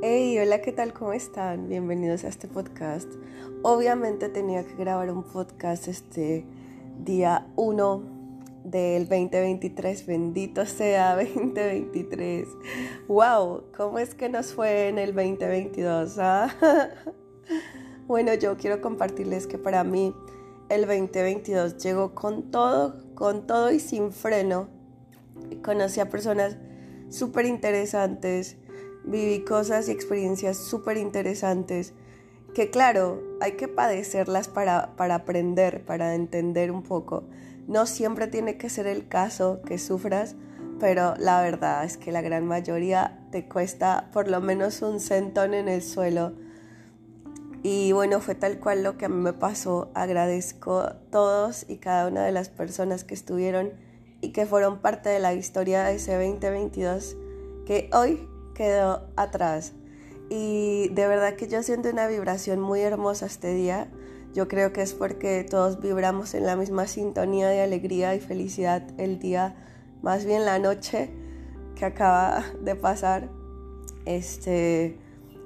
Hey, 0.00 0.38
hola, 0.38 0.62
¿qué 0.62 0.70
tal? 0.70 0.92
¿Cómo 0.92 1.12
están? 1.12 1.68
Bienvenidos 1.68 2.22
a 2.22 2.28
este 2.28 2.46
podcast. 2.46 3.12
Obviamente 3.64 4.28
tenía 4.28 4.64
que 4.64 4.76
grabar 4.76 5.10
un 5.10 5.24
podcast 5.24 5.88
este 5.88 6.46
día 7.04 7.48
1 7.56 8.02
del 8.62 9.08
2023. 9.08 10.06
Bendito 10.06 10.66
sea 10.66 11.16
2023. 11.20 12.46
¡Wow! 13.08 13.64
¿Cómo 13.76 13.98
es 13.98 14.14
que 14.14 14.28
nos 14.28 14.54
fue 14.54 14.86
en 14.86 15.00
el 15.00 15.16
2022? 15.16 16.16
Ah? 16.20 16.48
bueno, 18.06 18.34
yo 18.34 18.56
quiero 18.56 18.80
compartirles 18.80 19.48
que 19.48 19.58
para 19.58 19.82
mí 19.82 20.14
el 20.68 20.82
2022 20.82 21.76
llegó 21.78 22.14
con 22.14 22.52
todo, 22.52 23.00
con 23.16 23.48
todo 23.48 23.72
y 23.72 23.80
sin 23.80 24.12
freno. 24.12 24.68
Conocí 25.64 25.98
a 25.98 26.08
personas 26.08 26.56
súper 27.08 27.46
interesantes 27.46 28.58
viví 29.04 29.44
cosas 29.44 29.88
y 29.88 29.92
experiencias 29.92 30.56
súper 30.56 30.96
interesantes 30.96 31.94
que 32.54 32.70
claro, 32.70 33.22
hay 33.40 33.52
que 33.52 33.68
padecerlas 33.68 34.48
para, 34.48 34.96
para 34.96 35.16
aprender, 35.16 35.84
para 35.84 36.14
entender 36.14 36.70
un 36.70 36.82
poco. 36.82 37.24
No 37.66 37.86
siempre 37.86 38.26
tiene 38.26 38.56
que 38.56 38.70
ser 38.70 38.86
el 38.86 39.06
caso 39.06 39.60
que 39.64 39.78
sufras, 39.78 40.34
pero 40.80 41.14
la 41.18 41.42
verdad 41.42 41.84
es 41.84 41.96
que 41.96 42.12
la 42.12 42.22
gran 42.22 42.46
mayoría 42.46 43.20
te 43.30 43.46
cuesta 43.46 44.08
por 44.12 44.28
lo 44.28 44.40
menos 44.40 44.82
un 44.82 45.00
centón 45.00 45.54
en 45.54 45.68
el 45.68 45.82
suelo. 45.82 46.32
Y 47.62 47.92
bueno, 47.92 48.20
fue 48.20 48.34
tal 48.34 48.58
cual 48.60 48.82
lo 48.82 48.96
que 48.96 49.06
a 49.06 49.08
mí 49.08 49.20
me 49.20 49.32
pasó. 49.32 49.90
Agradezco 49.94 50.80
a 50.80 50.94
todos 51.10 51.66
y 51.68 51.76
cada 51.76 52.08
una 52.08 52.24
de 52.24 52.32
las 52.32 52.48
personas 52.48 53.04
que 53.04 53.14
estuvieron 53.14 53.72
y 54.20 54.30
que 54.30 54.46
fueron 54.46 54.80
parte 54.80 55.10
de 55.10 55.18
la 55.18 55.34
historia 55.34 55.84
de 55.84 55.96
ese 55.96 56.14
2022 56.14 57.16
que 57.66 57.90
hoy 57.92 58.26
quedó 58.58 59.06
atrás. 59.14 59.72
Y 60.28 60.88
de 60.88 61.06
verdad 61.06 61.36
que 61.36 61.46
yo 61.46 61.62
siento 61.62 61.88
una 61.88 62.08
vibración 62.08 62.58
muy 62.58 62.80
hermosa 62.80 63.26
este 63.26 63.54
día. 63.54 63.88
Yo 64.34 64.48
creo 64.48 64.72
que 64.72 64.82
es 64.82 64.94
porque 64.94 65.46
todos 65.48 65.80
vibramos 65.80 66.34
en 66.34 66.44
la 66.44 66.56
misma 66.56 66.88
sintonía 66.88 67.48
de 67.48 67.62
alegría 67.62 68.16
y 68.16 68.20
felicidad 68.20 68.82
el 68.98 69.20
día, 69.20 69.54
más 70.02 70.26
bien 70.26 70.44
la 70.44 70.58
noche 70.58 71.08
que 71.76 71.84
acaba 71.84 72.44
de 72.60 72.74
pasar. 72.74 73.30
Este, 74.04 74.98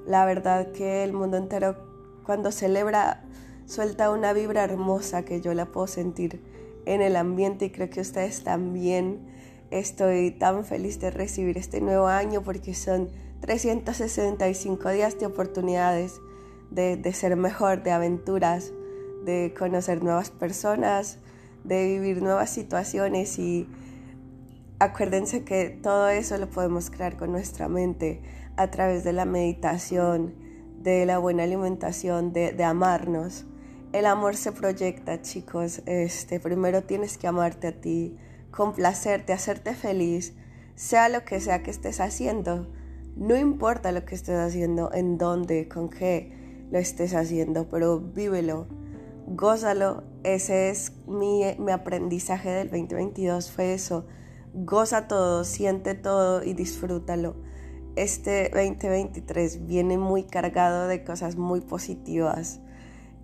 la 0.06 0.24
verdad 0.24 0.72
que 0.72 1.04
el 1.04 1.12
mundo 1.12 1.36
entero 1.36 1.76
cuando 2.24 2.50
celebra 2.50 3.24
suelta 3.66 4.10
una 4.10 4.32
vibra 4.32 4.64
hermosa 4.64 5.24
que 5.24 5.40
yo 5.40 5.52
la 5.52 5.66
puedo 5.66 5.86
sentir 5.86 6.42
en 6.86 7.02
el 7.02 7.16
ambiente 7.16 7.66
y 7.66 7.70
creo 7.70 7.90
que 7.90 8.00
ustedes 8.00 8.42
también 8.42 9.20
Estoy 9.72 10.32
tan 10.32 10.66
feliz 10.66 11.00
de 11.00 11.10
recibir 11.10 11.56
este 11.56 11.80
nuevo 11.80 12.06
año 12.06 12.42
porque 12.42 12.74
son 12.74 13.08
365 13.40 14.90
días 14.90 15.18
de 15.18 15.24
oportunidades 15.24 16.20
de, 16.70 17.12
ser 17.14 17.36
mejor, 17.36 17.82
de 17.82 17.90
aventuras, 17.90 18.70
de 19.24 19.54
conocer 19.58 20.04
nuevas 20.04 20.28
personas, 20.28 21.20
de 21.64 21.86
vivir 21.86 22.20
nuevas 22.20 22.50
situaciones 22.50 23.38
y 23.38 23.66
acuérdense 24.78 25.42
que 25.42 25.70
todo 25.70 26.10
eso 26.10 26.36
lo 26.36 26.50
podemos 26.50 26.90
crear 26.90 27.16
con 27.16 27.32
nuestra 27.32 27.66
mente 27.66 28.20
a 28.58 28.70
través 28.70 29.04
de 29.04 29.14
la 29.14 29.24
meditación, 29.24 30.34
de 30.82 31.06
la 31.06 31.16
buena 31.16 31.44
alimentación, 31.44 32.34
de, 32.34 32.52
de 32.52 32.64
amarnos. 32.64 33.46
El 33.94 34.04
amor 34.04 34.36
se 34.36 34.52
proyecta, 34.52 35.22
chicos. 35.22 35.80
Este, 35.86 36.40
primero 36.40 36.82
tienes 36.82 37.16
que 37.16 37.26
amarte 37.26 37.68
a 37.68 37.80
ti 37.80 38.18
complacerte, 38.52 39.32
hacerte 39.32 39.74
feliz, 39.74 40.34
sea 40.76 41.08
lo 41.08 41.24
que 41.24 41.40
sea 41.40 41.64
que 41.64 41.72
estés 41.72 41.98
haciendo. 41.98 42.68
No 43.16 43.36
importa 43.36 43.90
lo 43.90 44.04
que 44.04 44.14
estés 44.14 44.38
haciendo, 44.38 44.92
en 44.92 45.18
dónde, 45.18 45.68
con 45.68 45.88
qué 45.90 46.66
lo 46.70 46.78
estés 46.78 47.14
haciendo, 47.14 47.68
pero 47.68 47.98
vívelo, 47.98 48.68
gózalo. 49.26 50.04
Ese 50.22 50.70
es 50.70 50.92
mi, 51.08 51.42
mi 51.58 51.72
aprendizaje 51.72 52.50
del 52.50 52.70
2022, 52.70 53.50
fue 53.50 53.74
eso. 53.74 54.06
Goza 54.54 55.08
todo, 55.08 55.44
siente 55.44 55.94
todo 55.94 56.44
y 56.44 56.52
disfrútalo. 56.54 57.34
Este 57.96 58.50
2023 58.54 59.66
viene 59.66 59.98
muy 59.98 60.24
cargado 60.24 60.86
de 60.86 61.04
cosas 61.04 61.36
muy 61.36 61.60
positivas 61.60 62.60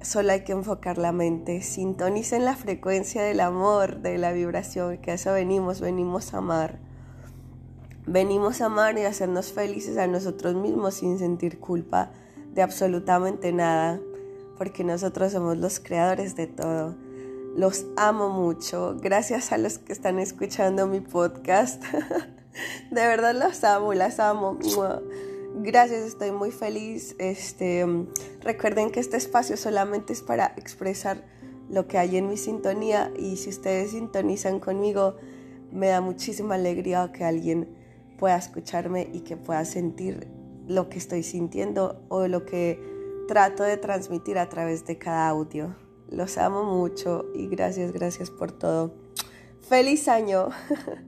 Solo 0.01 0.33
hay 0.33 0.45
que 0.45 0.53
enfocar 0.53 0.99
la 0.99 1.13
mente. 1.13 1.61
Sintonicen 1.63 2.45
la 2.45 2.55
frecuencia 2.55 3.23
del 3.23 3.41
amor, 3.41 4.01
de 4.01 4.17
la 4.19 4.33
vibración, 4.33 4.99
que 4.99 5.11
a 5.11 5.15
eso 5.15 5.33
venimos, 5.33 5.81
venimos 5.81 6.35
a 6.35 6.39
amar. 6.39 6.79
Venimos 8.07 8.61
a 8.61 8.67
amar 8.67 8.97
y 8.97 9.03
hacernos 9.03 9.53
felices 9.53 9.99
a 9.99 10.07
nosotros 10.07 10.55
mismos 10.55 10.95
sin 10.95 11.19
sentir 11.19 11.59
culpa 11.59 12.11
de 12.55 12.63
absolutamente 12.63 13.53
nada, 13.53 14.01
porque 14.57 14.83
nosotros 14.83 15.33
somos 15.33 15.59
los 15.59 15.79
creadores 15.81 16.35
de 16.35 16.47
todo. 16.47 16.97
Los 17.57 17.87
amo 17.97 18.31
mucho. 18.31 18.97
Gracias 19.01 19.53
a 19.53 19.59
los 19.59 19.79
que 19.79 19.93
están 19.93 20.19
escuchando 20.21 20.87
mi 20.87 21.01
podcast. 21.01 21.83
de 22.91 23.07
verdad 23.07 23.35
los 23.35 23.65
amo, 23.65 23.93
las 23.95 24.21
amo. 24.21 24.59
Gracias, 25.55 26.03
estoy 26.03 26.31
muy 26.31 26.51
feliz. 26.51 27.17
Este, 27.19 27.87
recuerden 28.41 28.91
que 28.91 29.01
este 29.01 29.17
espacio 29.17 29.57
solamente 29.57 30.13
es 30.13 30.23
para 30.23 30.53
expresar 30.57 31.25
lo 31.71 31.87
que 31.87 31.99
hay 31.99 32.17
en 32.17 32.29
mi 32.29 32.37
sintonía 32.37 33.13
y 33.19 33.37
si 33.37 33.51
ustedes 33.51 33.91
sintonizan 33.91 34.61
conmigo, 34.61 35.17
me 35.73 35.89
da 35.89 36.01
muchísima 36.01 36.55
alegría 36.55 37.11
que 37.13 37.25
alguien 37.25 37.69
pueda 38.19 38.37
escucharme 38.37 39.09
y 39.13 39.21
que 39.21 39.37
pueda 39.37 39.65
sentir 39.65 40.29
lo 40.67 40.89
que 40.89 40.99
estoy 40.99 41.23
sintiendo 41.23 42.03
o 42.09 42.27
lo 42.29 42.45
que 42.45 42.81
trato 43.27 43.63
de 43.63 43.77
transmitir 43.77 44.39
a 44.39 44.49
través 44.49 44.87
de 44.87 44.99
cada 44.99 45.29
audio. 45.29 45.77
Los 46.11 46.39
amo 46.39 46.65
mucho 46.65 47.27
y 47.35 47.49
gracias, 47.49 47.93
gracias 47.93 48.31
por 48.31 48.53
todo. 48.53 48.95
Feliz 49.61 50.09
año. 50.09 50.49